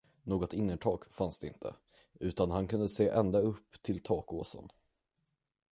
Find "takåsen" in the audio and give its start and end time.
4.03-4.69